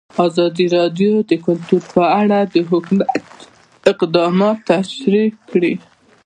ازادي 0.27 0.65
راډیو 0.77 1.11
د 1.29 1.31
کلتور 1.45 1.81
په 1.95 2.03
اړه 2.21 2.39
د 2.53 2.55
حکومت 2.69 3.09
اقدامات 3.91 4.57
تشریح 4.71 5.31
کړي. 5.49 5.73